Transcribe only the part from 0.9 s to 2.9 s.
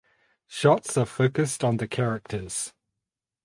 are focused on the characters.